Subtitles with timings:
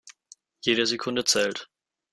[0.65, 1.69] Jede Sekunde zählt.